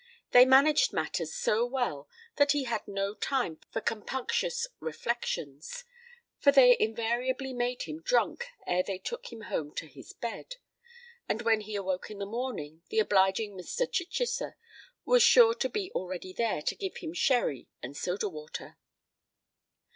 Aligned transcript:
They 0.31 0.45
managed 0.45 0.93
matters 0.93 1.31
so 1.35 1.63
well 1.63 2.09
that 2.37 2.53
he 2.53 2.63
had 2.63 2.87
no 2.87 3.13
time 3.13 3.59
for 3.69 3.81
compunctious 3.81 4.65
reflections; 4.79 5.83
for 6.39 6.51
they 6.51 6.75
invariably 6.79 7.53
made 7.53 7.83
him 7.83 8.01
drunk 8.01 8.47
ere 8.65 8.81
they 8.81 8.97
took 8.97 9.31
him 9.31 9.41
home 9.41 9.75
to 9.75 9.85
his 9.85 10.13
bed; 10.13 10.55
and 11.29 11.43
when 11.43 11.61
he 11.61 11.75
awoke 11.75 12.09
in 12.09 12.17
the 12.17 12.25
morning, 12.25 12.81
the 12.89 12.97
obliging 12.97 13.55
Mr. 13.55 13.85
Chichester 13.91 14.57
was 15.05 15.21
sure 15.21 15.53
to 15.53 15.69
be 15.69 15.91
already 15.91 16.33
there 16.33 16.63
to 16.63 16.73
give 16.75 16.97
him 16.97 17.13
sherry 17.13 17.67
and 17.83 17.95
soda 17.95 18.27
water. 18.27 18.79